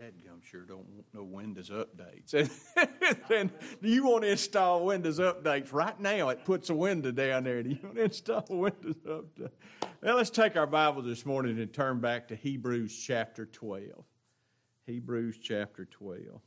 [0.00, 2.32] Gum sure don't want no Windows updates.
[3.30, 3.50] and
[3.82, 6.30] do you want to install Windows updates right now?
[6.30, 7.62] It puts a window down there.
[7.62, 9.50] Do you want to install Windows update?
[10.02, 14.02] Well, let's take our Bible this morning and turn back to Hebrews chapter 12.
[14.86, 16.40] Hebrews chapter 12.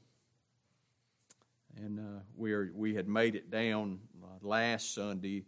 [1.78, 5.46] And uh, we, are, we had made it down uh, last Sunday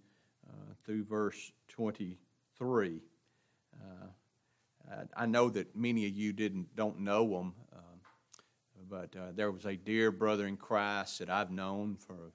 [0.48, 3.02] uh, through verse 23.
[3.74, 4.06] Uh,
[5.16, 7.54] I know that many of you didn't don't know them,
[8.90, 12.32] but uh, there was a dear brother in Christ that I've known for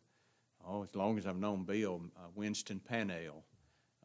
[0.67, 2.03] oh as long as I've known Bill.
[2.17, 3.43] Uh, Winston Panell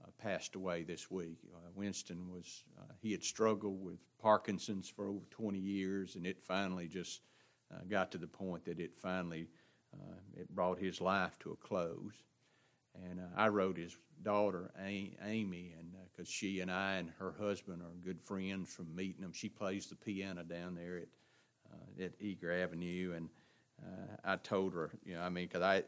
[0.04, 1.40] uh, passed away this week.
[1.54, 6.42] Uh, Winston was uh, he had struggled with Parkinson's for over 20 years, and it
[6.42, 7.22] finally just
[7.74, 9.48] uh, got to the point that it finally
[10.36, 12.12] it brought his life to a close.
[13.10, 17.82] And I wrote his daughter Amy, and because uh, she and I and her husband
[17.82, 19.34] are good friends from meeting them.
[19.34, 21.25] She plays the piano down there at uh,
[22.02, 23.30] at Eager Avenue, and
[23.82, 25.84] uh, I told her, you know, I mean, because I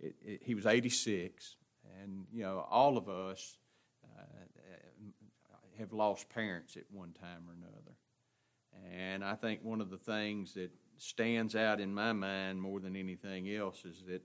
[0.00, 1.56] it, it, he was 86,
[2.02, 3.58] and you know, all of us
[4.04, 4.34] uh,
[5.78, 7.96] have lost parents at one time or another,
[8.96, 12.96] and I think one of the things that stands out in my mind more than
[12.96, 14.22] anything else is that.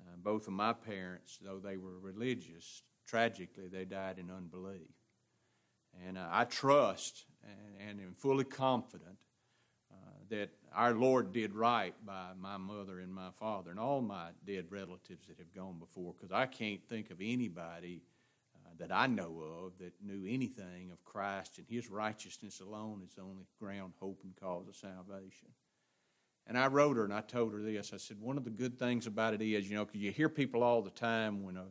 [0.00, 4.88] Uh, both of my parents, though they were religious, tragically, they died in unbelief.
[6.06, 9.31] And uh, I trust and, and am fully confident uh,
[10.32, 14.64] that our Lord did right by my mother and my father and all my dead
[14.70, 18.00] relatives that have gone before, because I can't think of anybody
[18.56, 23.12] uh, that I know of that knew anything of Christ and His righteousness alone is
[23.12, 25.48] the only ground, hope, and cause of salvation.
[26.46, 27.92] And I wrote her and I told her this.
[27.92, 30.30] I said, one of the good things about it is, you know, because you hear
[30.30, 31.66] people all the time when a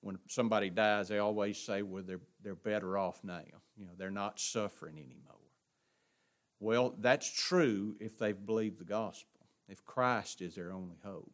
[0.00, 3.40] when somebody dies, they always say, well, they're, they're better off now.
[3.76, 5.45] You know, they're not suffering anymore.
[6.60, 11.30] Well, that's true if they've believed the gospel, if Christ is their only hope.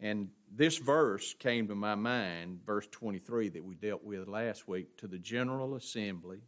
[0.00, 4.96] And this verse came to my mind, verse 23 that we dealt with last week,
[4.98, 6.40] to the general assembly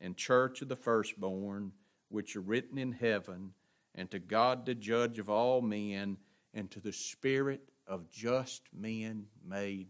[0.00, 1.72] and church of the firstborn,
[2.08, 3.52] which are written in heaven,
[3.94, 6.16] and to God the judge of all men,
[6.54, 9.88] and to the spirit of just men made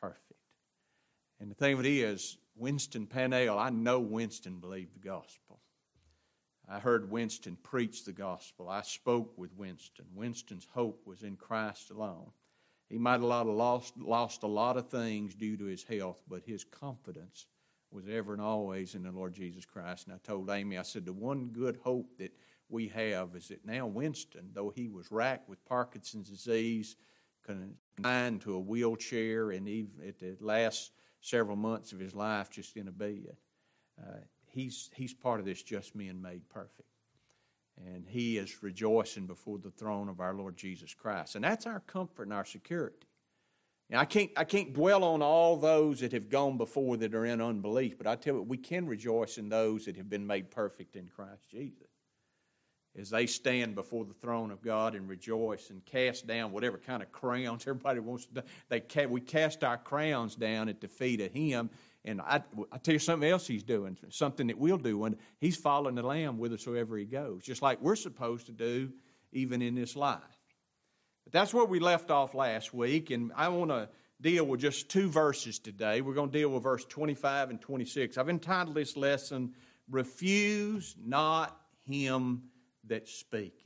[0.00, 0.22] perfect.
[1.40, 5.58] and the thing of it is, Winston Panell, I know Winston believed the gospel.
[6.68, 8.68] I heard Winston preach the gospel.
[8.68, 10.06] I spoke with Winston.
[10.14, 12.30] Winston's hope was in Christ alone.
[12.88, 16.64] He might have lost, lost a lot of things due to his health, but his
[16.64, 17.46] confidence
[17.90, 20.06] was ever and always in the Lord Jesus Christ.
[20.06, 22.32] And I told Amy, I said, the one good hope that
[22.68, 26.96] we have is that now Winston, though he was racked with Parkinson's disease,
[27.44, 30.90] confined to a wheelchair, and even at the last
[31.20, 33.36] several months of his life just in a bed.
[34.00, 34.18] Uh,
[34.56, 36.88] he's, he's part of this just men made perfect.
[37.78, 41.34] And he is rejoicing before the throne of our Lord Jesus Christ.
[41.34, 43.06] And that's our comfort and our security.
[43.90, 47.26] Now, I can't, I can't dwell on all those that have gone before that are
[47.26, 50.50] in unbelief, but I tell you, we can rejoice in those that have been made
[50.50, 51.86] perfect in Christ Jesus
[52.98, 57.02] as they stand before the throne of God and rejoice and cast down whatever kind
[57.02, 58.44] of crowns everybody wants to.
[58.68, 61.70] They we cast our crowns down at the feet of Him.
[62.06, 65.56] And I, I tell you something else He's doing, something that we'll do when He's
[65.56, 68.92] following the Lamb whithersoever He goes, just like we're supposed to do
[69.32, 70.20] even in this life.
[71.24, 73.88] But that's where we left off last week, and I want to
[74.20, 76.00] deal with just two verses today.
[76.00, 78.16] We're going to deal with verse 25 and 26.
[78.16, 79.52] I've entitled this lesson,
[79.90, 82.44] Refuse Not Him
[82.86, 83.64] that speaketh.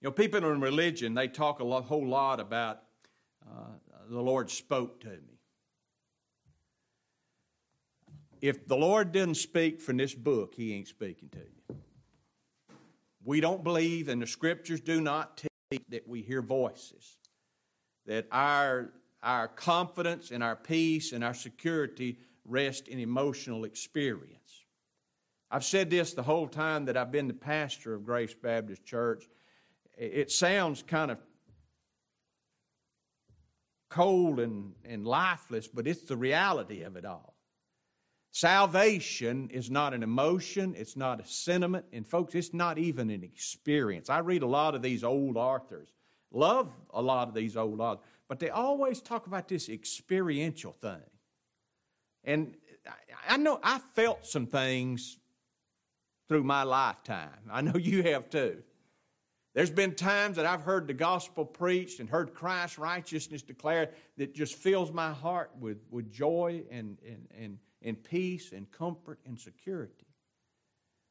[0.00, 2.82] You know, people in religion, they talk a lot, whole lot about
[3.46, 3.72] uh,
[4.08, 5.39] the Lord spoke to me.
[8.40, 11.76] If the Lord didn't speak from this book, He ain't speaking to you.
[13.22, 17.18] We don't believe, and the scriptures do not teach that we hear voices,
[18.06, 18.92] that our,
[19.22, 24.64] our confidence and our peace and our security rest in emotional experience.
[25.50, 29.28] I've said this the whole time that I've been the pastor of Grace Baptist Church.
[29.98, 31.18] It sounds kind of
[33.90, 37.34] cold and, and lifeless, but it's the reality of it all.
[38.32, 43.24] Salvation is not an emotion, it's not a sentiment, and folks, it's not even an
[43.24, 44.08] experience.
[44.08, 45.88] I read a lot of these old authors,
[46.30, 51.02] love a lot of these old authors, but they always talk about this experiential thing.
[52.22, 52.54] And
[53.28, 55.18] I know I felt some things
[56.28, 57.50] through my lifetime.
[57.50, 58.62] I know you have too.
[59.52, 64.32] There's been times that I've heard the gospel preached and heard Christ's righteousness declared that
[64.32, 69.38] just fills my heart with, with joy and, and, and, and peace and comfort and
[69.38, 70.06] security.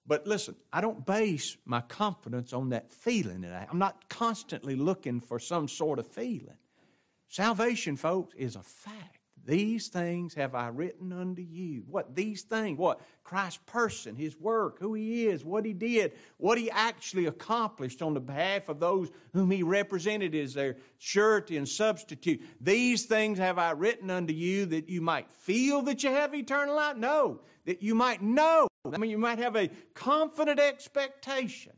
[0.06, 4.76] But listen, I don't base my confidence on that feeling that I, I'm not constantly
[4.76, 6.58] looking for some sort of feeling.
[7.28, 9.19] Salvation, folks, is a fact.
[9.50, 11.84] These things have I written unto you.
[11.90, 12.16] What?
[12.16, 12.78] These things.
[12.78, 13.02] What?
[13.24, 18.14] Christ's person, His work, who He is, what He did, what He actually accomplished on
[18.14, 22.44] the behalf of those whom He represented as their surety and substitute.
[22.62, 26.76] These things have I written unto you that you might feel that you have eternal
[26.76, 26.98] life?
[26.98, 28.68] No, that you might know.
[28.86, 31.74] I mean, you might have a confident expectation.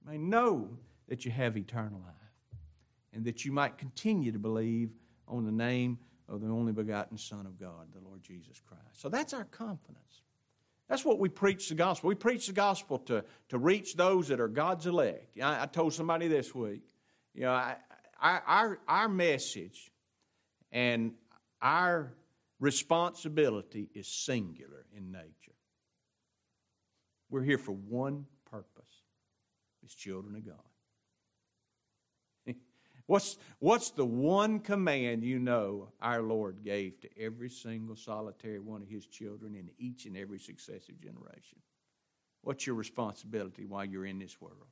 [0.00, 0.68] You may know
[1.08, 2.60] that you have eternal life
[3.12, 4.90] and that you might continue to believe
[5.26, 9.00] on the name of the only begotten Son of God, the Lord Jesus Christ.
[9.00, 10.22] So that's our confidence.
[10.88, 12.08] That's what we preach the gospel.
[12.08, 15.38] We preach the gospel to, to reach those that are God's elect.
[15.40, 16.82] I, I told somebody this week,
[17.34, 17.76] you know, I,
[18.20, 19.92] our, our message
[20.72, 21.12] and
[21.60, 22.12] our
[22.60, 25.54] responsibility is singular in nature.
[27.30, 29.02] We're here for one purpose
[29.84, 30.62] as children of God.
[33.06, 38.82] What's, what's the one command you know our Lord gave to every single solitary one
[38.82, 41.58] of his children in each and every successive generation?
[42.42, 44.66] What's your responsibility while you're in this world?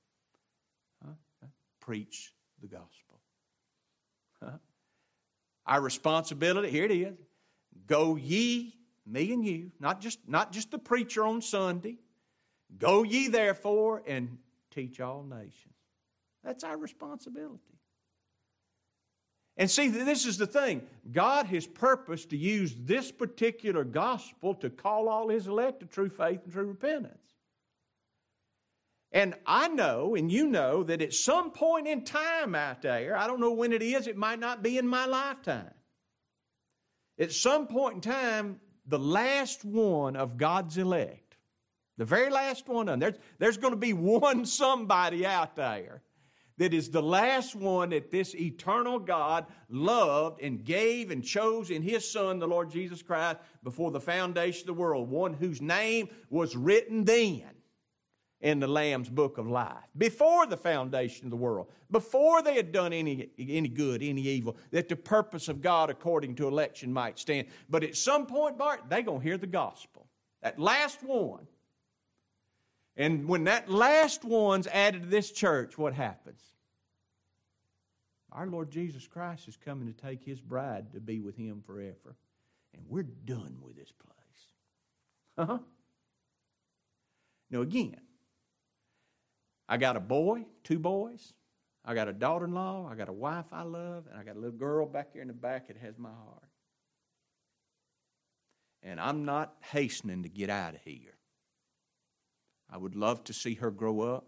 [1.04, 1.12] Huh?
[1.80, 3.20] Preach the gospel.
[4.42, 4.58] Huh?
[5.66, 7.16] Our responsibility, here it is
[7.86, 8.74] go ye,
[9.06, 11.98] me and you, not just, not just the preacher on Sunday.
[12.78, 14.38] Go ye therefore and
[14.72, 15.74] teach all nations.
[16.42, 17.73] That's our responsibility.
[19.56, 24.70] And see, this is the thing God has purposed to use this particular gospel to
[24.70, 27.18] call all his elect to true faith and true repentance.
[29.12, 33.28] And I know, and you know, that at some point in time out there, I
[33.28, 35.70] don't know when it is, it might not be in my lifetime.
[37.16, 41.36] At some point in time, the last one of God's elect,
[41.96, 46.02] the very last one there's, there's going to be one somebody out there
[46.58, 51.82] that is the last one that this eternal God loved and gave and chose in
[51.82, 56.08] His Son, the Lord Jesus Christ, before the foundation of the world, one whose name
[56.30, 57.44] was written then
[58.40, 62.72] in the Lamb's book of life, before the foundation of the world, before they had
[62.72, 67.18] done any, any good, any evil, that the purpose of God according to election might
[67.18, 67.48] stand.
[67.70, 70.06] But at some point, Bart, they're going to hear the gospel.
[70.42, 71.46] That last one
[72.96, 76.40] and when that last one's added to this church, what happens?
[78.30, 82.16] Our Lord Jesus Christ is coming to take his bride to be with him forever.
[82.74, 84.18] And we're done with this place.
[85.38, 85.58] Uh-huh.
[87.50, 88.00] Now, again,
[89.68, 91.32] I got a boy, two boys.
[91.84, 92.88] I got a daughter in law.
[92.90, 94.06] I got a wife I love.
[94.10, 96.48] And I got a little girl back here in the back that has my heart.
[98.82, 101.13] And I'm not hastening to get out of here.
[102.70, 104.26] I would love to see her grow up.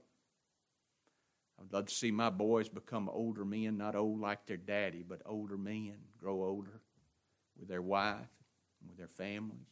[1.58, 5.02] I would love to see my boys become older men, not old like their daddy,
[5.02, 6.80] but older men, grow older
[7.58, 8.28] with their wife
[8.80, 9.66] and with their families.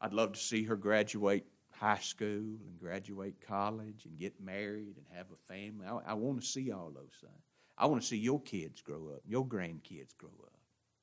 [0.00, 5.06] I'd love to see her graduate high school and graduate college and get married and
[5.16, 5.86] have a family.
[5.86, 7.42] I, I want to see all those things.
[7.76, 10.60] I want to see your kids grow up, your grandkids grow up,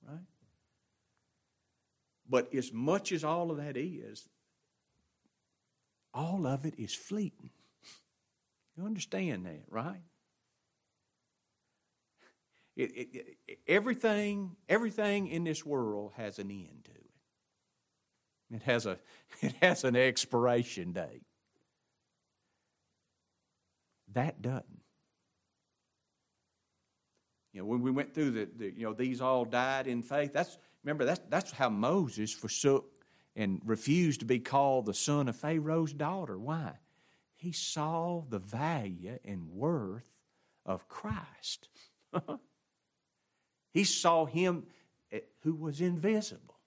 [0.08, 0.26] right?
[2.30, 4.30] But as much as all of that is,
[6.14, 7.52] all of it is fleeting.
[8.78, 10.02] You understand that, right?
[12.76, 17.12] It, it, it, everything, everything in this world has an end to it.
[18.56, 18.98] It has, a,
[19.42, 21.24] it has an expiration date.
[24.14, 24.66] That doesn't.
[27.54, 30.32] You know, when we went through the, the, you know, these all died in faith,
[30.32, 32.86] that's, remember, that's, that's how Moses forsook
[33.36, 36.38] and refused to be called the son of Pharaoh's daughter.
[36.38, 36.74] Why?
[37.36, 40.20] He saw the value and worth
[40.66, 41.70] of Christ.
[43.74, 44.66] he saw him
[45.12, 46.60] eh, who was invisible.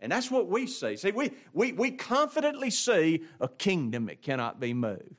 [0.00, 0.96] And that's what we see.
[0.96, 5.14] See, we, we, we confidently see a kingdom that cannot be moved.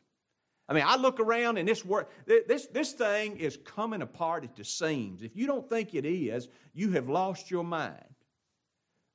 [0.67, 4.55] I mean, I look around and this work, this, this thing is coming apart at
[4.55, 5.22] the seams.
[5.24, 8.03] If you don't think it is, you have lost your mind.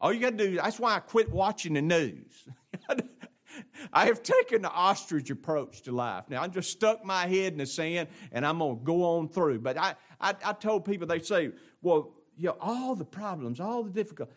[0.01, 2.49] All you got to do, that's why I quit watching the news.
[3.93, 6.25] I have taken the ostrich approach to life.
[6.29, 9.29] Now, I'm just stuck my head in the sand and I'm going to go on
[9.29, 9.61] through.
[9.61, 11.51] But I, I, I told people, they say,
[11.83, 14.35] well, you know, all the problems, all the difficulties.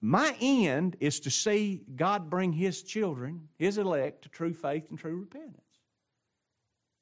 [0.00, 4.98] My end is to see God bring His children, His elect, to true faith and
[4.98, 5.62] true repentance.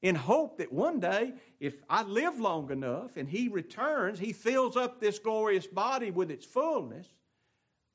[0.03, 4.77] In hope that one day, if I live long enough and He returns, He fills
[4.77, 7.07] up this glorious body with its fullness,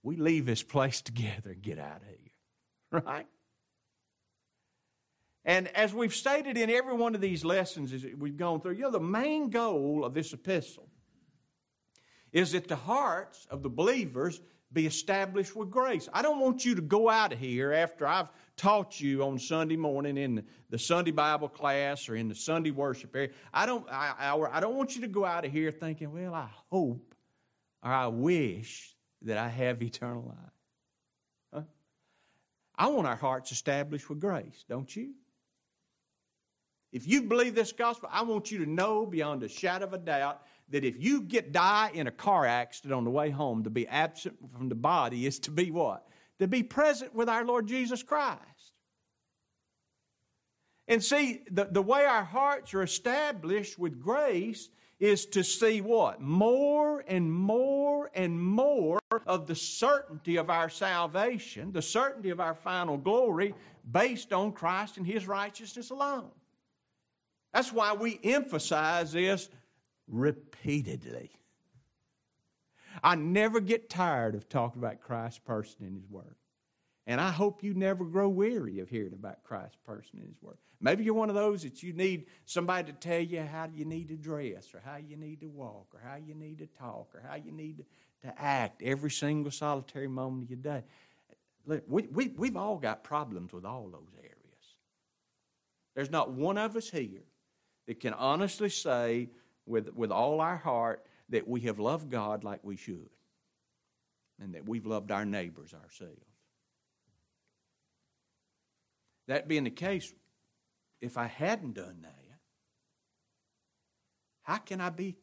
[0.03, 3.01] we leave this place together and get out of here.
[3.05, 3.27] right?
[5.43, 8.81] And as we've stated in every one of these lessons as we've gone through, you
[8.81, 10.87] know, the main goal of this epistle
[12.31, 14.39] is that the hearts of the believers
[14.71, 16.07] be established with grace.
[16.13, 19.75] I don't want you to go out of here after I've taught you on Sunday
[19.75, 23.29] morning in the Sunday Bible class or in the Sunday worship area.
[23.53, 26.33] I don't, I, I, I don't want you to go out of here thinking, well,
[26.33, 27.15] I hope
[27.83, 30.53] or I wish that I have eternal life.
[31.53, 31.61] Huh?
[32.75, 35.13] I want our hearts established with grace, don't you?
[36.91, 39.97] If you believe this gospel, I want you to know beyond a shadow of a
[39.97, 43.69] doubt that if you get die in a car accident on the way home, to
[43.69, 46.07] be absent from the body is to be what?
[46.39, 48.41] To be present with our Lord Jesus Christ.
[50.87, 54.69] And see, the, the way our hearts are established with grace
[55.01, 56.21] is to see what?
[56.21, 62.53] More and more and more of the certainty of our salvation, the certainty of our
[62.53, 63.55] final glory,
[63.91, 66.29] based on Christ and His righteousness alone.
[67.51, 69.49] That's why we emphasize this
[70.07, 71.31] repeatedly.
[73.03, 76.35] I never get tired of talking about Christ's person and His Word.
[77.11, 80.55] And I hope you never grow weary of hearing about Christ's person and His Word.
[80.79, 84.07] Maybe you're one of those that you need somebody to tell you how you need
[84.07, 87.21] to dress, or how you need to walk, or how you need to talk, or
[87.27, 87.83] how you need to,
[88.37, 90.83] act every single solitary moment of your day.
[91.65, 94.77] Look, we, we, we've all got problems with all those areas.
[95.95, 97.25] There's not one of us here
[97.87, 99.31] that can honestly say
[99.65, 103.09] with, with all our heart that we have loved God like we should
[104.39, 106.30] and that we've loved our neighbors ourselves.
[109.27, 110.13] That being the case,
[110.99, 112.21] if I hadn't done that,
[114.43, 115.15] how can I be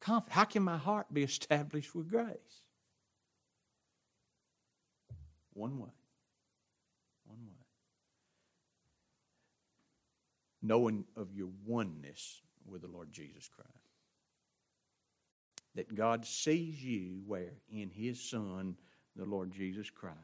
[0.00, 0.32] confident?
[0.32, 2.36] How can my heart be established with grace?
[5.54, 5.90] One way.
[7.26, 7.66] One way.
[10.62, 13.70] Knowing of your oneness with the Lord Jesus Christ.
[15.74, 17.54] That God sees you where?
[17.70, 18.76] In His Son,
[19.16, 20.18] the Lord Jesus Christ.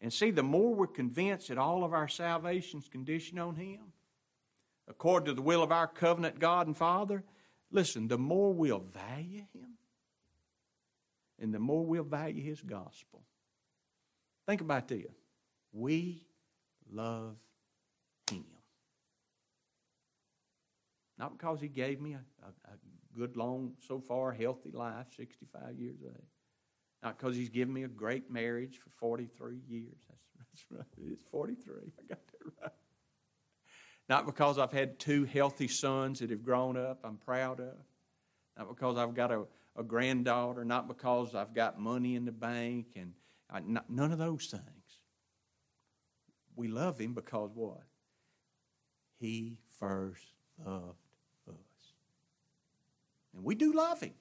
[0.00, 3.92] And see, the more we're convinced that all of our salvation's conditioned on Him,
[4.88, 7.24] according to the will of our covenant God and Father,
[7.70, 9.76] listen, the more we'll value Him
[11.40, 13.22] and the more we'll value His gospel.
[14.46, 15.12] Think about this.
[15.72, 16.26] We
[16.90, 17.36] love
[18.30, 18.44] Him.
[21.18, 25.78] Not because He gave me a, a, a good, long, so far healthy life, 65
[25.78, 26.35] years of age.
[27.06, 29.94] Uh, not because He's given me a great marriage for 43 years.
[30.08, 31.12] That's, that's right.
[31.12, 31.74] It's 43.
[31.98, 32.72] I got that right.
[34.08, 37.74] Not because I've had two healthy sons that have grown up, I'm proud of.
[38.56, 39.42] Not because I've got a,
[39.76, 40.64] a granddaughter.
[40.64, 42.86] Not because I've got money in the bank.
[42.96, 43.12] And
[43.50, 44.62] I, not, none of those things.
[46.54, 47.82] We love Him because what?
[49.18, 50.24] He first
[50.64, 50.96] loved
[51.48, 51.92] us.
[53.34, 54.14] and we do love Him.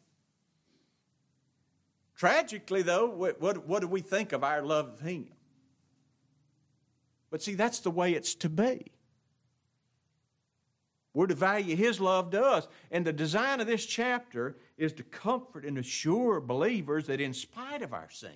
[2.16, 5.28] Tragically, though, what, what, what do we think of our love of Him?
[7.30, 8.92] But see, that's the way it's to be.
[11.14, 12.68] We're to value His love to us.
[12.92, 17.82] And the design of this chapter is to comfort and assure believers that in spite
[17.82, 18.34] of our sins,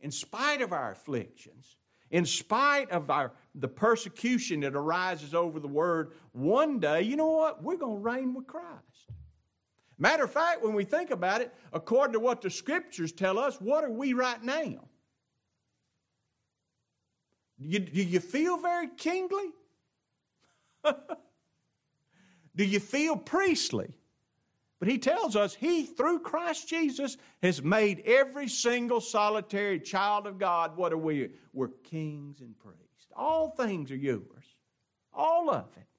[0.00, 1.76] in spite of our afflictions,
[2.10, 7.28] in spite of our, the persecution that arises over the word, one day, you know
[7.28, 7.62] what?
[7.62, 9.10] We're going to reign with Christ.
[10.00, 13.60] Matter of fact, when we think about it, according to what the scriptures tell us,
[13.60, 14.88] what are we right now?
[17.60, 19.50] Do you, do you feel very kingly?
[22.56, 23.92] do you feel priestly?
[24.78, 30.38] But he tells us he, through Christ Jesus, has made every single solitary child of
[30.38, 30.78] God.
[30.78, 31.28] What are we?
[31.52, 33.12] We're kings and priests.
[33.14, 34.24] All things are yours.
[35.12, 35.89] All of it.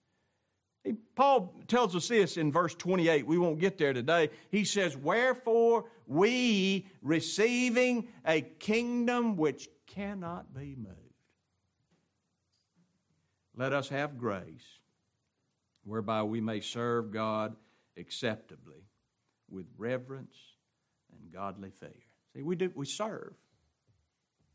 [1.16, 3.28] Paul tells us this in verse 28.
[3.28, 4.30] We won't get there today.
[4.50, 10.98] He says, Wherefore we, receiving a kingdom which cannot be moved,
[13.56, 14.66] let us have grace
[15.84, 17.56] whereby we may serve God
[17.98, 18.88] acceptably
[19.50, 20.36] with reverence
[21.12, 21.92] and godly fear.
[22.34, 23.34] See, we do we serve.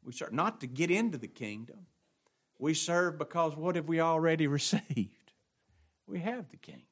[0.02, 1.86] We serve not to get into the kingdom.
[2.58, 5.15] We serve because what have we already received?
[6.06, 6.82] We have the kingdom.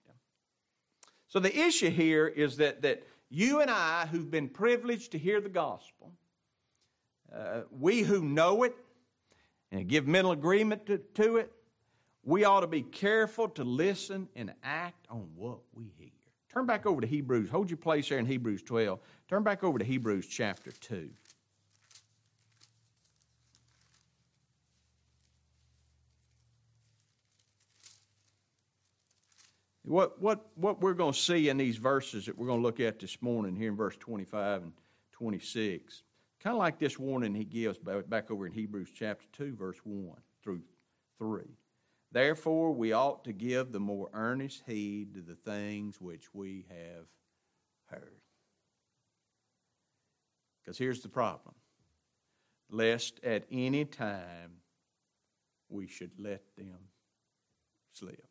[1.29, 5.41] So the issue here is that, that you and I, who've been privileged to hear
[5.41, 6.13] the gospel,
[7.35, 8.77] uh, we who know it
[9.73, 11.53] and give mental agreement to, to it,
[12.23, 16.11] we ought to be careful to listen and act on what we hear.
[16.53, 17.51] Turn back over to Hebrews.
[17.51, 19.01] Hold your place there in Hebrews 12.
[19.29, 21.11] Turn back over to Hebrews chapter 2.
[29.85, 32.81] What, what, what we're going to see in these verses that we're going to look
[32.81, 34.73] at this morning here in verse 25 and
[35.13, 36.03] 26,
[36.43, 40.17] kind of like this warning he gives back over in Hebrews chapter 2, verse 1
[40.43, 40.63] through
[41.19, 41.43] 3.
[42.13, 47.05] Therefore, we ought to give the more earnest heed to the things which we have
[47.87, 48.21] heard.
[50.63, 51.55] Because here's the problem
[52.71, 54.53] lest at any time
[55.69, 56.79] we should let them
[57.93, 58.27] slip.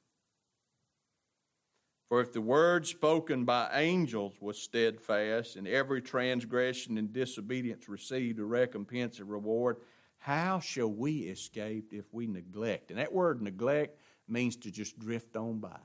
[2.13, 8.37] For if the word spoken by angels was steadfast, and every transgression and disobedience received
[8.37, 9.77] a recompense and reward,
[10.19, 12.91] how shall we escape if we neglect?
[12.91, 15.79] And that word neglect means to just drift on by.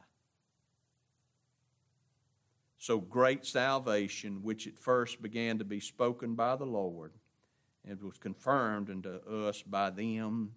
[2.76, 7.14] So great salvation, which at first began to be spoken by the Lord,
[7.88, 9.14] and was confirmed unto
[9.46, 10.52] us by them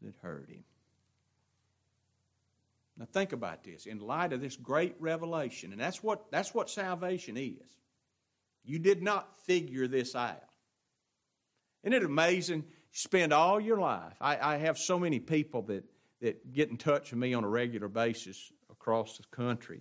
[0.00, 0.64] that heard him.
[3.00, 6.68] Now think about this in light of this great revelation, and that's what, that's what
[6.68, 7.78] salvation is.
[8.62, 10.42] You did not figure this out.
[11.82, 12.58] Isn't it amazing?
[12.58, 14.12] You spend all your life.
[14.20, 15.84] I, I have so many people that,
[16.20, 19.80] that get in touch with me on a regular basis across the country.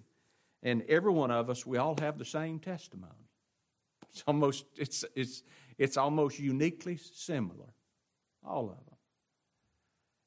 [0.63, 3.11] And every one of us, we all have the same testimony.
[4.13, 5.43] It's almost, it's, it's,
[5.77, 7.73] it's almost uniquely similar.
[8.45, 8.88] All of them.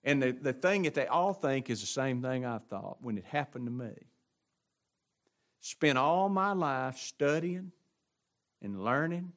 [0.05, 3.19] And the, the thing that they all think is the same thing I thought when
[3.19, 3.93] it happened to me.
[5.61, 7.71] Spent all my life studying
[8.61, 9.33] and learning,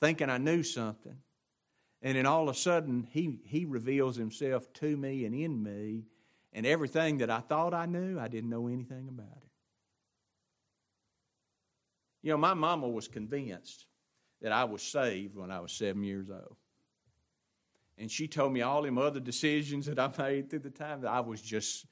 [0.00, 1.16] thinking I knew something.
[2.02, 6.04] And then all of a sudden, he, he reveals himself to me and in me.
[6.52, 9.50] And everything that I thought I knew, I didn't know anything about it.
[12.22, 13.86] You know, my mama was convinced
[14.40, 16.56] that I was saved when I was seven years old.
[17.98, 21.10] And she told me all them other decisions that I made through the time that
[21.10, 21.86] I was just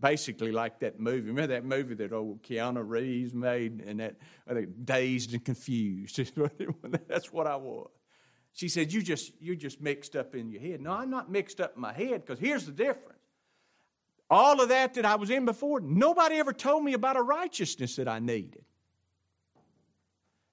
[0.00, 1.28] basically like that movie.
[1.28, 4.16] Remember that movie that old Keanu Reeves made and that
[4.50, 6.20] uh, dazed and confused.
[7.08, 7.90] That's what I was.
[8.54, 11.60] She said, "You just you're just mixed up in your head." No, I'm not mixed
[11.60, 13.18] up in my head because here's the difference.
[14.28, 17.96] All of that that I was in before, nobody ever told me about a righteousness
[17.96, 18.64] that I needed.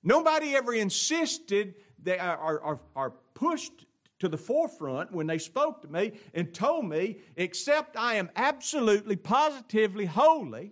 [0.03, 3.85] Nobody ever insisted they are, are, are pushed
[4.19, 9.15] to the forefront when they spoke to me and told me, except I am absolutely,
[9.15, 10.71] positively holy,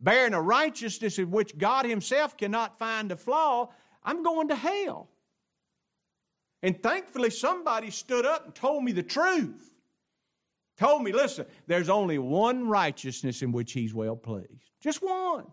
[0.00, 3.68] bearing a righteousness in which God Himself cannot find a flaw,
[4.02, 5.08] I'm going to hell.
[6.62, 9.74] And thankfully, somebody stood up and told me the truth.
[10.78, 14.70] Told me, listen, there's only one righteousness in which He's well pleased.
[14.80, 15.46] Just one.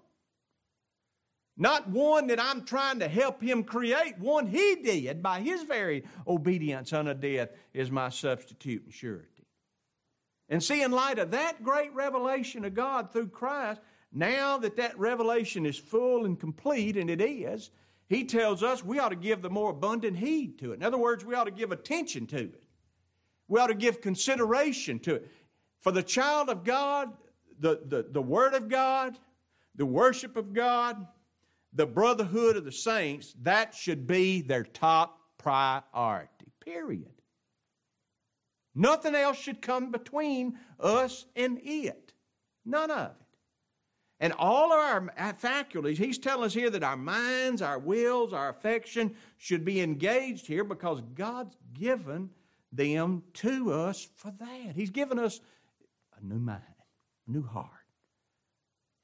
[1.62, 6.06] Not one that I'm trying to help him create, one he did by his very
[6.26, 9.46] obedience unto death is my substitute and surety.
[10.48, 13.82] And see, in light of that great revelation of God through Christ,
[14.14, 17.72] now that that revelation is full and complete, and it is,
[18.08, 20.76] he tells us we ought to give the more abundant heed to it.
[20.76, 22.64] In other words, we ought to give attention to it.
[23.50, 25.30] We ought to give consideration to it.
[25.82, 27.12] For the child of God,
[27.60, 29.18] the, the, the Word of God,
[29.76, 31.06] the worship of God,
[31.74, 37.12] the brotherhood of the saints, that should be their top priority, period.
[38.76, 42.14] Nothing else should come between us and it.
[42.66, 43.16] None of it.
[44.22, 48.50] And all of our faculties, he's telling us here that our minds, our wills, our
[48.50, 52.30] affection should be engaged here because God's given
[52.72, 54.76] them to us for that.
[54.76, 55.40] He's given us
[56.20, 56.62] a new mind,
[57.28, 57.70] a new heart.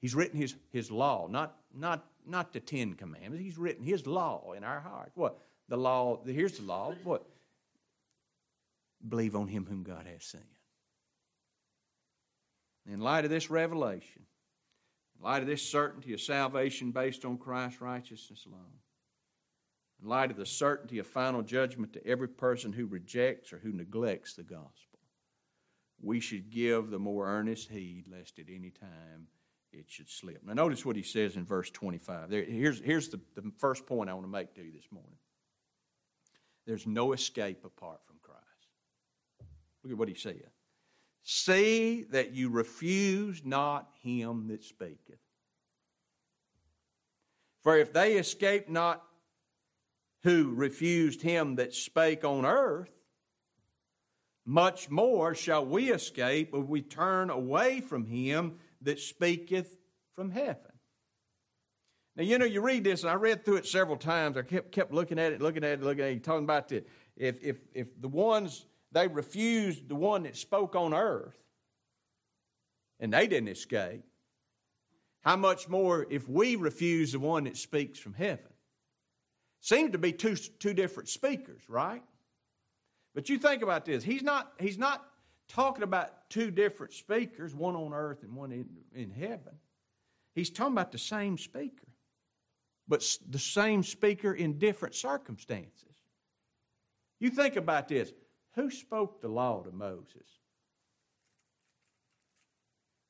[0.01, 3.43] He's written his, his law, not, not not the Ten Commandments.
[3.43, 5.11] He's written His law in our heart.
[5.15, 5.39] What?
[5.67, 6.93] The law, here's the law.
[7.03, 7.25] What?
[9.07, 10.43] Believe on Him whom God has sent.
[12.87, 14.23] In light of this revelation,
[15.17, 18.79] in light of this certainty of salvation based on Christ's righteousness alone,
[20.01, 23.71] in light of the certainty of final judgment to every person who rejects or who
[23.71, 24.99] neglects the gospel,
[26.01, 29.27] we should give the more earnest heed lest at any time
[29.77, 30.41] it should slip.
[30.43, 32.29] Now, notice what he says in verse 25.
[32.29, 35.17] There, here's here's the, the first point I want to make to you this morning.
[36.65, 38.41] There's no escape apart from Christ.
[39.83, 40.49] Look at what he said.
[41.23, 45.19] See that you refuse not him that speaketh.
[47.63, 49.03] For if they escape not
[50.23, 52.91] who refused him that spake on earth,
[54.45, 59.77] much more shall we escape if we turn away from him that speaketh
[60.15, 60.71] from heaven.
[62.15, 64.37] Now, you know, you read this, and I read through it several times.
[64.37, 66.83] I kept, kept looking at it, looking at it, looking at it, talking about the,
[67.17, 71.37] if, if, if the ones, they refused the one that spoke on earth,
[73.01, 74.03] and they didn't escape,
[75.21, 78.53] How much more if we refuse the one that speaks from heaven?
[79.59, 82.03] Seem to be two, two different speakers, right?
[83.15, 84.03] But you think about this.
[84.03, 85.03] He's not, he's not
[85.47, 89.53] talking about two different speakers, one on earth and one in, in heaven.
[90.33, 91.87] He's talking about the same speaker,
[92.89, 95.95] but the same speaker in different circumstances.
[97.21, 98.11] You think about this.
[98.55, 100.27] Who spoke the law to Moses?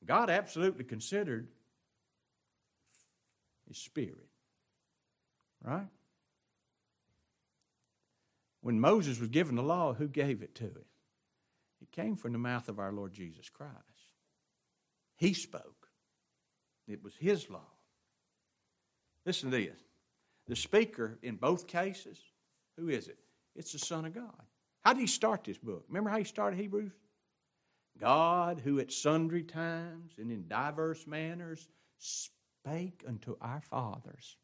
[0.04, 1.48] God absolutely considered
[3.66, 4.28] his spirit.
[5.64, 5.88] Right?
[8.60, 10.84] When Moses was given the law, who gave it to him?
[11.96, 13.72] Came from the mouth of our Lord Jesus Christ.
[15.16, 15.88] He spoke.
[16.86, 17.72] It was his law.
[19.24, 19.80] Listen to this.
[20.46, 22.20] The speaker in both cases,
[22.76, 23.18] who is it?
[23.56, 24.42] It's the Son of God.
[24.84, 25.84] How did he start this book?
[25.88, 26.92] Remember how he started Hebrews?
[27.98, 31.66] God, who at sundry times and in diverse manners
[31.98, 34.36] spake unto our fathers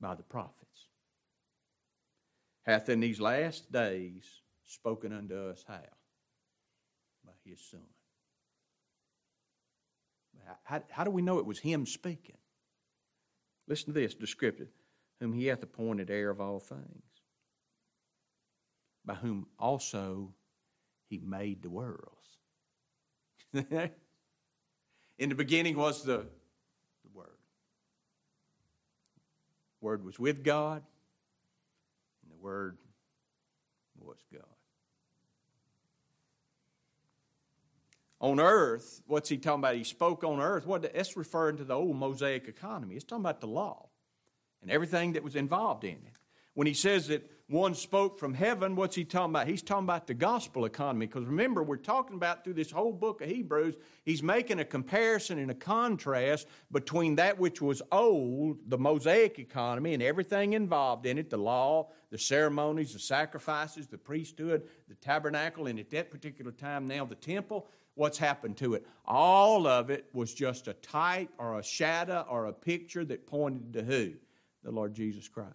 [0.00, 0.88] by the prophets,
[2.62, 4.24] hath in these last days
[4.70, 5.80] spoken unto us how?
[7.24, 7.80] By his Son.
[10.64, 12.36] How, how do we know it was him speaking?
[13.68, 14.68] Listen to this descriptive
[15.20, 17.04] whom he hath appointed heir of all things,
[19.04, 20.32] by whom also
[21.08, 22.38] he made the worlds.
[25.18, 26.18] In the beginning was the,
[27.04, 27.36] the Word.
[29.80, 30.82] Word was with God,
[32.22, 32.78] and the Word
[33.98, 34.59] was God.
[38.20, 39.76] On earth, what's he talking about?
[39.76, 40.66] He spoke on earth.
[40.66, 42.96] What that's referring to the old Mosaic economy.
[42.96, 43.88] It's talking about the law
[44.60, 46.16] and everything that was involved in it.
[46.52, 49.46] When he says that one spoke from heaven, what's he talking about?
[49.46, 51.06] He's talking about the gospel economy.
[51.06, 55.38] Because remember, we're talking about through this whole book of Hebrews, he's making a comparison
[55.38, 61.18] and a contrast between that which was old, the Mosaic economy, and everything involved in
[61.18, 66.52] it the law, the ceremonies, the sacrifices, the priesthood, the tabernacle, and at that particular
[66.52, 67.66] time now the temple.
[68.00, 68.86] What's happened to it?
[69.04, 73.74] All of it was just a type or a shadow or a picture that pointed
[73.74, 74.12] to who?
[74.64, 75.50] The Lord Jesus Christ.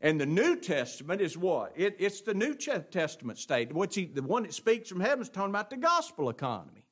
[0.00, 1.74] And the New Testament is what?
[1.76, 3.70] It, it's the New Testament state.
[3.70, 6.86] What's he, the one that speaks from heaven is talking about the gospel economy.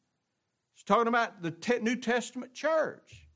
[0.75, 3.27] He's talking about the te- New Testament church.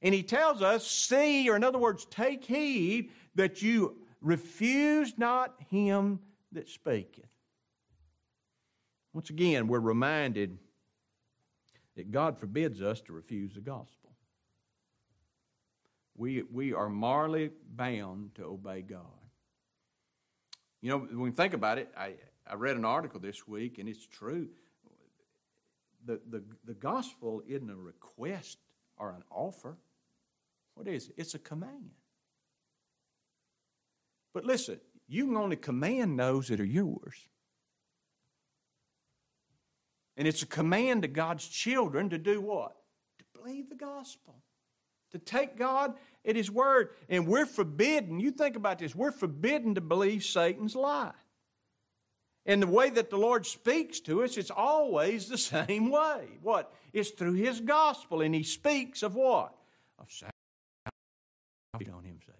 [0.00, 5.56] And he tells us, see, or in other words, take heed that you refuse not
[5.68, 6.20] him
[6.52, 7.28] that speaketh.
[9.16, 10.58] Once again, we're reminded
[11.96, 14.06] that God forbids us to refuse the gospel
[16.16, 19.00] we, we are morally bound to obey God.
[20.80, 22.14] You know, when we think about it, I,
[22.46, 24.48] I read an article this week, and it's true.
[26.04, 28.58] The, the, the gospel isn't a request
[28.96, 29.76] or an offer.
[30.74, 31.14] What is it?
[31.16, 31.90] It's a command.
[34.32, 37.14] But listen, you can only command those that are yours.
[40.16, 42.76] And it's a command to God's children to do what?
[43.18, 44.36] To believe the gospel
[45.12, 46.90] to take God at His word.
[47.08, 51.12] And we're forbidden, you think about this, we're forbidden to believe Satan's lie.
[52.44, 56.26] And the way that the Lord speaks to us, it's always the same way.
[56.42, 56.72] What?
[56.92, 59.54] It's through His gospel, and He speaks of what?
[59.98, 62.36] Of salvation on Himself.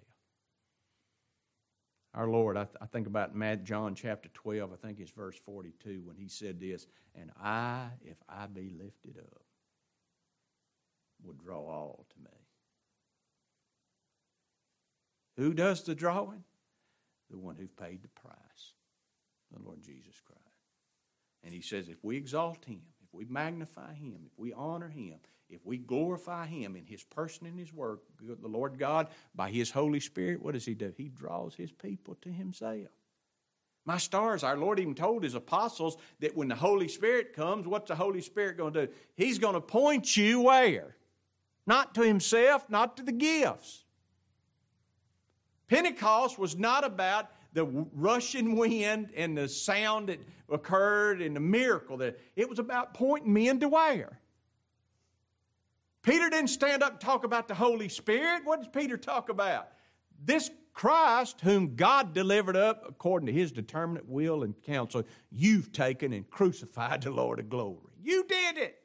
[2.17, 5.37] Our Lord, I, th- I think about Matt, John chapter 12, I think it's verse
[5.45, 9.43] 42, when He said this, And I, if I be lifted up,
[11.23, 12.37] will draw all to me.
[15.37, 16.45] Who does the drawing?
[17.31, 18.73] The one who paid the price,
[19.53, 20.41] the Lord Jesus Christ.
[21.45, 25.17] And he says, if we exalt him, if we magnify him, if we honor him,
[25.49, 29.71] if we glorify him in his person and his work, the Lord God, by his
[29.71, 30.93] Holy Spirit, what does he do?
[30.97, 32.89] He draws his people to himself.
[33.85, 37.89] My stars, our Lord even told his apostles that when the Holy Spirit comes, what's
[37.89, 38.93] the Holy Spirit going to do?
[39.15, 40.97] He's going to point you where?
[41.69, 43.85] Not to himself, not to the gifts.
[45.69, 51.97] Pentecost was not about the rushing wind and the sound that occurred and the miracle
[51.99, 54.19] that it was about pointing men to where
[56.07, 59.69] peter didn't stand up and talk about the holy spirit what does peter talk about
[60.25, 66.15] this christ whom god delivered up according to his determinate will and counsel you've taken
[66.15, 68.79] and crucified the lord of glory you did it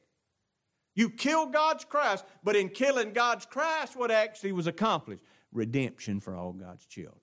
[0.95, 6.36] you killed god's christ but in killing god's christ what actually was accomplished redemption for
[6.36, 7.15] all God's children.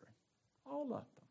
[0.66, 1.24] All of them.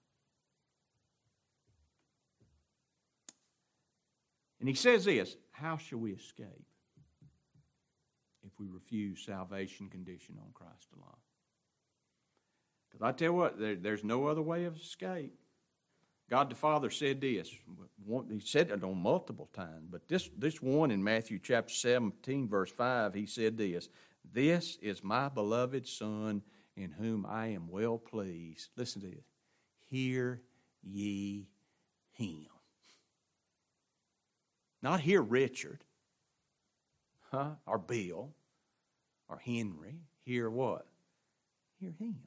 [4.60, 6.67] And he says this How shall we escape?
[8.58, 11.16] If we refuse salvation condition on Christ alone.
[12.90, 15.34] Because I tell you what, there, there's no other way of escape.
[16.30, 17.50] God the Father said this.
[18.30, 22.72] He said it on multiple times, but this, this one in Matthew chapter 17, verse
[22.72, 23.88] 5, he said this
[24.34, 26.42] This is my beloved Son
[26.76, 28.70] in whom I am well pleased.
[28.76, 29.26] Listen to this.
[29.86, 30.42] Hear
[30.84, 31.48] ye
[32.12, 32.48] him.
[34.82, 35.84] Not hear Richard,
[37.32, 37.52] huh?
[37.66, 38.32] Or Bill,
[39.30, 40.00] or Henry.
[40.24, 40.86] Hear what?
[41.80, 42.18] Hear him.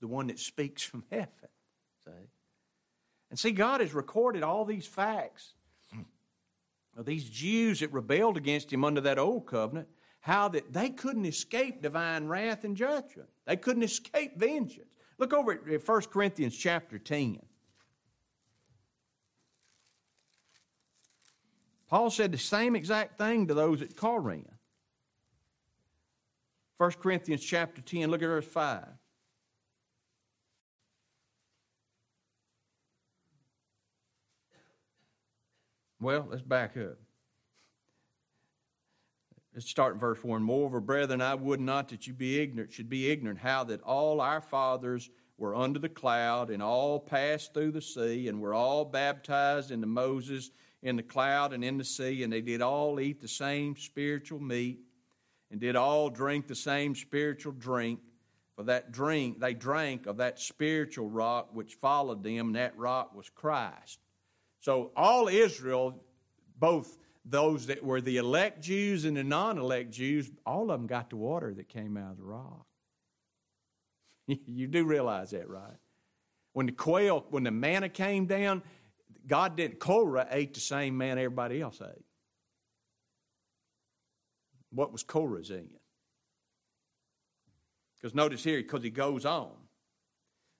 [0.00, 1.28] The one that speaks from heaven.
[2.04, 2.10] See?
[3.30, 5.54] And see, God has recorded all these facts
[6.96, 9.88] of these Jews that rebelled against him under that old covenant,
[10.20, 13.28] how that they couldn't escape divine wrath and judgment.
[13.46, 14.88] They couldn't escape vengeance.
[15.18, 17.40] Look over at 1 Corinthians chapter 10.
[21.88, 24.48] Paul said the same exact thing to those at Corinth.
[26.76, 28.84] 1 Corinthians chapter 10, look at verse 5.
[36.00, 36.98] Well, let's back up.
[39.54, 40.42] Let's start in verse 1.
[40.42, 44.20] Moreover, brethren, I would not that you be ignorant, should be ignorant how that all
[44.20, 45.08] our fathers
[45.38, 49.86] were under the cloud and all passed through the sea and were all baptized into
[49.86, 50.50] Moses
[50.82, 54.40] in the cloud and in the sea, and they did all eat the same spiritual
[54.40, 54.80] meat
[55.50, 58.00] and did all drink the same spiritual drink.
[58.56, 63.14] For that drink, they drank of that spiritual rock which followed them, and that rock
[63.14, 63.98] was Christ.
[64.60, 66.00] So all Israel,
[66.58, 70.86] both those that were the elect Jews and the non elect Jews, all of them
[70.86, 72.66] got the water that came out of the rock.
[74.26, 75.76] you do realize that, right?
[76.52, 78.62] When the quail, when the manna came down,
[79.26, 82.04] God didn't, Korah ate the same manna everybody else ate.
[84.74, 85.68] What was Korah's in?
[87.96, 89.52] Because notice here, because he goes on.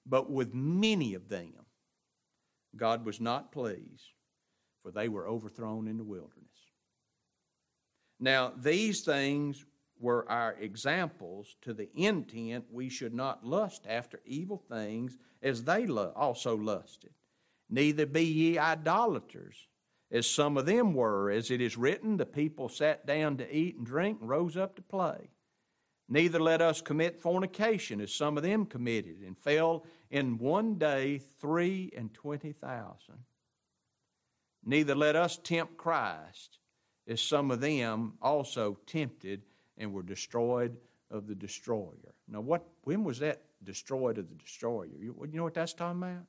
[0.05, 1.53] But with many of them,
[2.75, 4.13] God was not pleased,
[4.81, 6.33] for they were overthrown in the wilderness.
[8.19, 9.65] Now, these things
[9.99, 15.87] were our examples to the intent we should not lust after evil things as they
[15.87, 17.11] also lusted.
[17.69, 19.67] Neither be ye idolaters,
[20.11, 23.77] as some of them were, as it is written, the people sat down to eat
[23.77, 25.29] and drink and rose up to play.
[26.07, 31.19] Neither let us commit fornication, as some of them committed, and fell in one day
[31.41, 33.25] three and twenty thousand.
[34.63, 36.59] Neither let us tempt Christ,
[37.07, 39.41] as some of them also tempted
[39.77, 40.77] and were destroyed
[41.09, 42.13] of the destroyer.
[42.27, 42.67] Now, what?
[42.83, 44.89] When was that destroyed of the destroyer?
[44.99, 46.25] You, you know what that's talking about?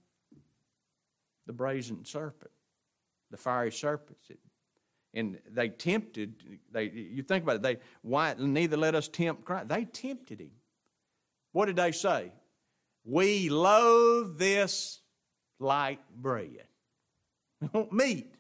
[1.47, 2.51] The brazen serpent,
[3.31, 4.31] the fiery serpents.
[5.15, 6.59] and they tempted.
[6.73, 7.63] They you think about it.
[7.63, 9.69] They why neither let us tempt Christ.
[9.69, 10.51] They tempted him.
[11.53, 12.33] What did they say?
[13.05, 15.01] We loathe this
[15.59, 16.67] light bread.
[17.61, 18.35] We want meat.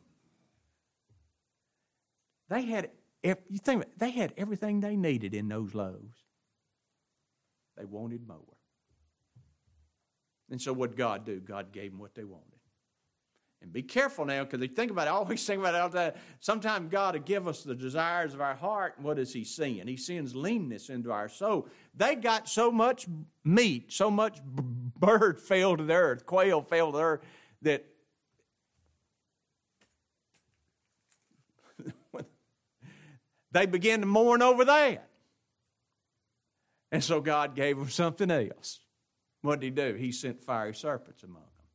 [2.49, 2.91] They had,
[3.23, 6.19] you think it, they had everything they needed in those loaves.
[7.77, 8.57] They wanted more.
[10.51, 11.41] And so what God do?
[11.41, 12.56] God gave them what they wanted.
[13.67, 15.89] And be careful now, because you think about it, I always think about it all
[15.89, 16.13] the time.
[16.39, 19.89] Sometimes God will give us the desires of our heart, and what is He seeing?
[19.89, 21.67] He sends leanness into our soul.
[21.93, 23.09] They got so much
[23.43, 27.21] meat, so much bird fell to the earth, quail fell to the earth,
[27.63, 27.85] that
[33.51, 35.09] they began to mourn over that.
[36.93, 38.79] And so God gave them something else.
[39.43, 39.95] What did He do?
[39.95, 41.67] He sent fiery serpents among them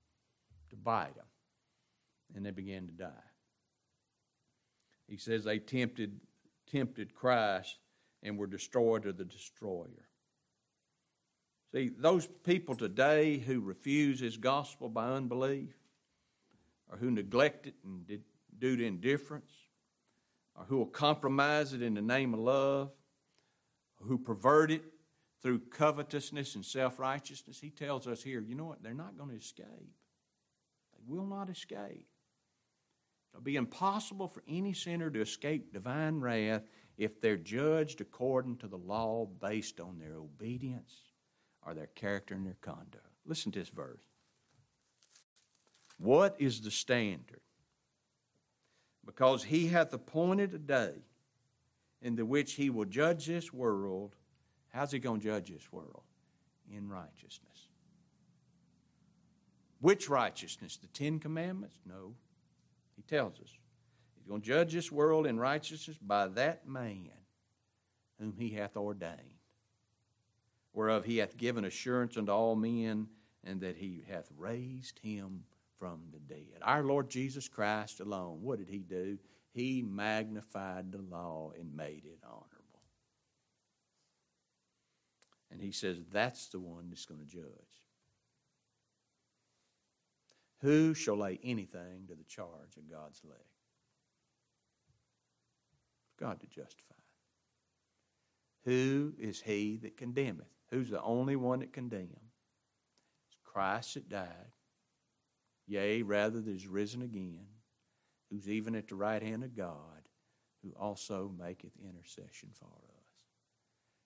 [0.70, 1.26] to bite them
[2.36, 3.28] and they began to die.
[5.08, 6.20] He says they tempted,
[6.72, 7.78] tempted Christ
[8.24, 10.08] and were destroyed of the destroyer.
[11.74, 15.74] See, those people today who refuse his gospel by unbelief,
[16.90, 18.24] or who neglect it and did,
[18.60, 19.52] due to indifference,
[20.56, 22.92] or who will compromise it in the name of love,
[24.00, 24.84] or who pervert it
[25.42, 28.84] through covetousness and self righteousness, he tells us here, you know what?
[28.84, 29.96] They're not going to escape.
[30.94, 32.08] They will not escape.
[33.34, 36.64] It'll be impossible for any sinner to escape divine wrath
[36.98, 40.94] if they're judged according to the law based on their obedience
[41.66, 43.08] or their character and their conduct.
[43.26, 44.04] Listen to this verse.
[45.98, 47.42] What is the standard?
[49.06, 50.94] Because he hath appointed a day
[52.02, 54.16] in the which he will judge this world.
[54.70, 56.04] How's he going to judge this world?
[56.72, 57.68] In righteousness.
[59.80, 60.78] Which righteousness?
[60.78, 61.78] The Ten Commandments?
[61.86, 62.16] No.
[63.02, 63.50] He tells us.
[64.16, 67.10] He's going to judge this world in righteousness by that man
[68.20, 69.18] whom he hath ordained,
[70.74, 73.08] whereof he hath given assurance unto all men,
[73.44, 75.46] and that he hath raised him
[75.80, 76.60] from the dead.
[76.62, 79.18] Our Lord Jesus Christ alone, what did he do?
[79.52, 82.84] He magnified the law and made it honorable.
[85.50, 87.81] And he says that's the one that's going to judge.
[90.62, 93.42] Who shall lay anything to the charge of God's elect?
[96.20, 96.96] God to justify.
[98.66, 100.46] Who is he that condemneth?
[100.70, 102.12] Who's the only one that condemns?
[103.28, 104.52] It's Christ that died.
[105.68, 107.46] Yea, rather that is risen again,
[108.30, 110.08] who's even at the right hand of God,
[110.64, 112.92] who also maketh intercession for us.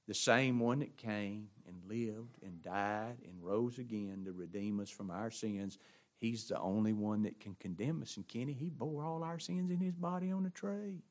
[0.07, 4.89] The same one that came and lived and died and rose again to redeem us
[4.89, 5.79] from our sins
[6.19, 8.15] He's the only one that can condemn us.
[8.15, 11.03] And Kenny, He bore all our sins in His body on the tree.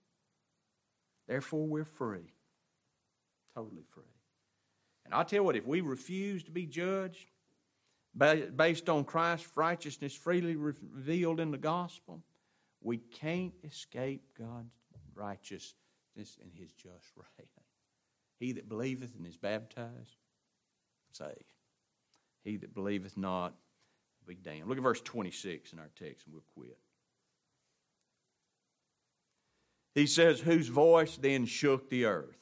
[1.29, 2.33] Therefore, we're free.
[3.55, 4.03] Totally free.
[5.05, 7.31] And I'll tell you what, if we refuse to be judged
[8.17, 12.23] based on Christ's righteousness freely revealed in the gospel,
[12.81, 14.73] we can't escape God's
[15.15, 15.75] righteousness
[16.17, 17.49] and His just right.
[18.41, 20.17] He that believeth and is baptized,
[21.13, 21.53] saved.
[22.43, 23.55] He that believeth not,
[24.27, 24.69] be damned.
[24.69, 26.79] Look at verse 26 in our text and we'll quit.
[29.95, 32.37] He says, Whose voice then shook the earth.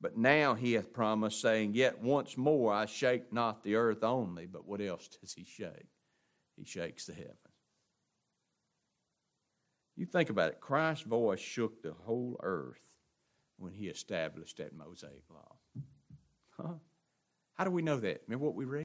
[0.00, 4.46] But now he hath promised, saying, Yet once more I shake not the earth only,
[4.46, 5.88] but what else does he shake?
[6.56, 7.36] He shakes the heavens.
[9.96, 10.60] You think about it.
[10.60, 12.80] Christ's voice shook the whole earth
[13.58, 15.56] when he established that Mosaic law.
[16.56, 16.74] Huh?
[17.54, 18.22] How do we know that?
[18.26, 18.84] Remember what we read?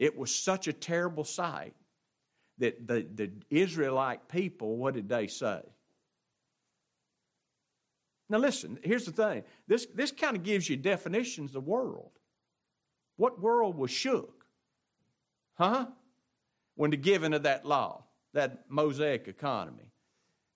[0.00, 1.74] It was such a terrible sight
[2.56, 5.60] that the, the Israelite people, what did they say?
[8.30, 9.44] Now, listen, here's the thing.
[9.68, 12.12] This, this kind of gives you definitions of the world.
[13.16, 14.46] What world was shook?
[15.58, 15.88] Huh?
[16.76, 19.92] When the giving of that law, that Mosaic economy.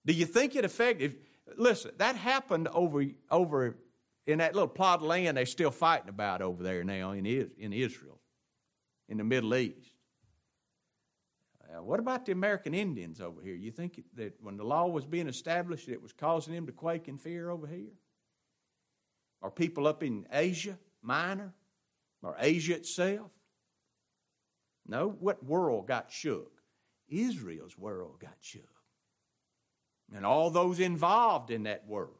[0.07, 1.19] Do you think it affected?
[1.59, 3.77] Listen, that happened over, over
[4.27, 7.75] in that little plot of land they're still fighting about over there now in, in
[7.75, 8.13] Israel
[9.09, 9.90] in the Middle East.
[11.81, 13.57] What about the American Indians over here?
[13.57, 17.09] You think that when the law was being established, it was causing them to quake
[17.09, 17.93] in fear over here?
[19.40, 21.53] Or people up in Asia Minor?
[22.23, 23.31] Or Asia itself?
[24.87, 26.62] No, what world got shook?
[27.09, 28.62] Israel's world got shook.
[30.14, 32.14] And all those involved in that world.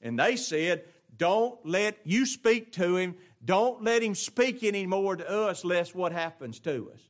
[0.00, 0.84] And they said,
[1.16, 6.12] Don't let you speak to him don't let him speak anymore to us, lest what
[6.12, 7.00] happens to us?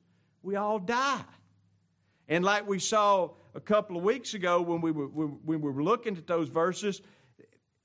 [0.42, 1.24] We all die.
[2.28, 5.82] And like we saw a couple of weeks ago when we were, when we were
[5.82, 7.02] looking at those verses,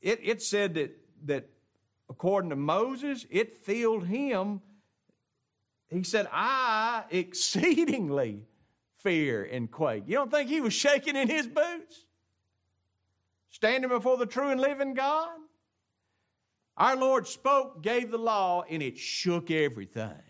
[0.02, 1.50] it, it said that, that
[2.08, 4.62] according to Moses, it filled him.
[5.90, 8.44] He said, I exceedingly
[8.98, 10.04] fear and quake.
[10.06, 12.06] You don't think he was shaking in his boots?
[13.50, 15.30] Standing before the true and living God?
[16.78, 20.22] Our Lord spoke, gave the law, and it shook everything.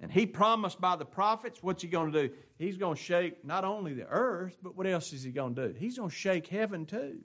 [0.00, 2.34] And He promised by the prophets, what's He going to do?
[2.58, 5.68] He's going to shake not only the earth, but what else is He going to
[5.68, 5.74] do?
[5.78, 7.20] He's going to shake heaven too.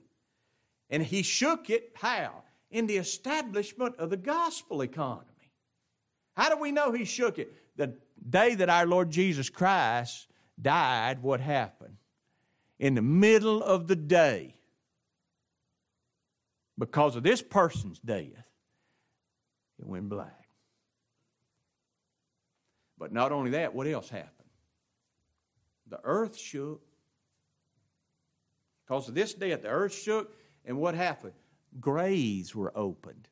[0.88, 2.44] And He shook it how?
[2.70, 5.26] In the establishment of the gospel economy.
[6.36, 7.52] How do we know He shook it?
[7.76, 7.94] The
[8.28, 10.28] day that our Lord Jesus Christ
[10.60, 11.96] died, what happened?
[12.78, 14.54] In the middle of the day,
[16.80, 18.24] because of this person's death,
[19.78, 20.48] it went black.
[22.98, 24.32] But not only that, what else happened?
[25.88, 26.82] The earth shook.
[28.84, 31.34] Because of this death, the earth shook, and what happened?
[31.78, 33.28] Graves were opened.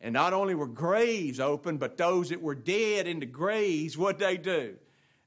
[0.00, 4.18] And not only were graves opened, but those that were dead in the graves, what
[4.18, 4.76] they do?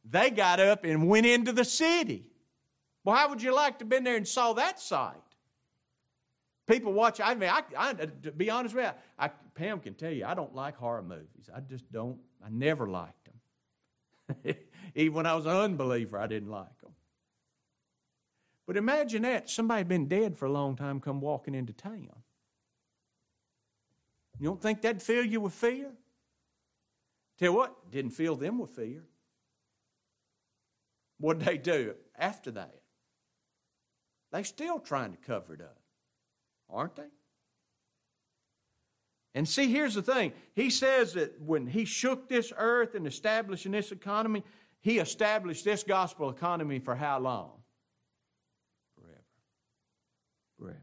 [0.09, 2.25] They got up and went into the city.
[3.03, 5.17] Well, how would you like to have been there and saw that sight?
[6.67, 7.19] People watch.
[7.21, 10.33] I mean, I, I, to be honest with you, I, Pam can tell you, I
[10.33, 11.49] don't like horror movies.
[11.53, 12.17] I just don't.
[12.43, 14.55] I never liked them.
[14.95, 16.91] Even when I was an unbeliever, I didn't like them.
[18.65, 22.09] But imagine that somebody had been dead for a long time come walking into town.
[24.39, 25.91] You don't think that'd fill you with fear?
[27.37, 29.03] Tell you what, didn't fill them with fear.
[31.19, 32.81] What did they do after that?
[34.31, 35.82] They still trying to cover it up
[36.73, 37.07] aren't they?
[39.35, 40.33] And see, here's the thing.
[40.53, 44.43] He says that when he shook this earth and established this economy,
[44.81, 47.51] he established this gospel economy for how long?
[48.95, 49.23] Forever.
[50.59, 50.79] Forever.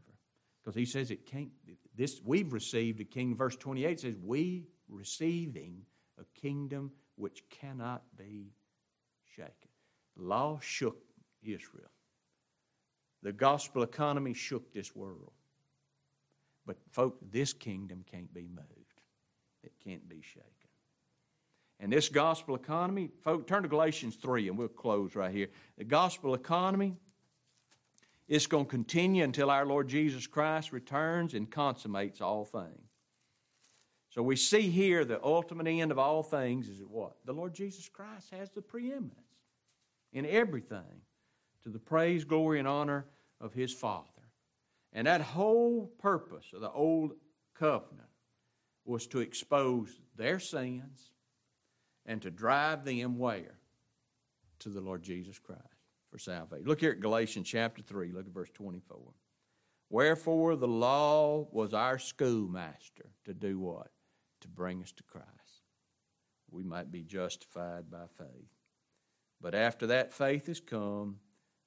[0.61, 1.49] Because he says it can't,
[1.95, 3.37] this, we've received a kingdom.
[3.37, 5.83] Verse 28 says, We receiving
[6.19, 8.51] a kingdom which cannot be
[9.35, 9.53] shaken.
[10.17, 10.97] Law shook
[11.41, 11.91] Israel.
[13.23, 15.31] The gospel economy shook this world.
[16.71, 19.01] But, folk, this kingdom can't be moved,
[19.61, 20.47] it can't be shaken.
[21.81, 25.47] And this gospel economy, folk, turn to Galatians 3 and we'll close right here.
[25.77, 26.95] The gospel economy
[28.29, 32.87] is going to continue until our Lord Jesus Christ returns and consummates all things.
[34.09, 37.17] So we see here the ultimate end of all things is what?
[37.25, 39.17] The Lord Jesus Christ has the preeminence
[40.13, 41.01] in everything
[41.63, 43.07] to the praise, glory, and honor
[43.41, 44.10] of his Father.
[44.93, 47.13] And that whole purpose of the old
[47.55, 48.09] covenant
[48.85, 51.11] was to expose their sins
[52.05, 53.57] and to drive them where?
[54.59, 55.61] To the Lord Jesus Christ
[56.11, 56.65] for salvation.
[56.67, 58.99] Look here at Galatians chapter 3, look at verse 24.
[59.89, 63.91] Wherefore the law was our schoolmaster to do what?
[64.41, 65.27] To bring us to Christ.
[66.49, 68.49] We might be justified by faith.
[69.39, 71.17] But after that faith has come,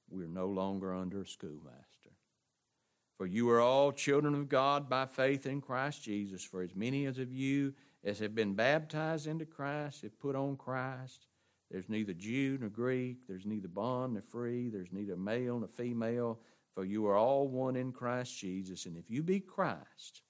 [0.09, 1.84] we're no longer under a schoolmaster.
[3.16, 6.42] For you are all children of God by faith in Christ Jesus.
[6.42, 10.56] For as many as of you as have been baptized into Christ have put on
[10.56, 11.26] Christ.
[11.70, 16.38] There's neither Jew nor Greek, there's neither bond nor free, there's neither male nor female,
[16.74, 18.86] for you are all one in Christ Jesus.
[18.86, 20.22] And if you be Christ,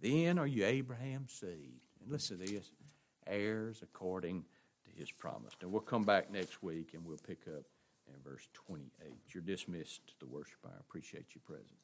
[0.00, 1.80] then are you Abraham's seed.
[2.00, 2.70] And listen to this
[3.26, 4.44] heirs according
[4.84, 5.54] to his promise.
[5.62, 7.64] Now we'll come back next week and we'll pick up
[8.08, 9.12] in verse 28.
[9.32, 10.58] You're dismissed to the worship.
[10.64, 11.81] I appreciate your presence.